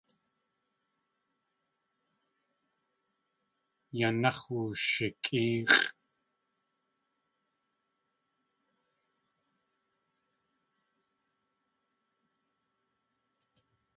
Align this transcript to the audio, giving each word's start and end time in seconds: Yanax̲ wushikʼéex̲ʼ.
Yanax̲ 3.97 4.43
wushikʼéex̲ʼ. 4.53 5.87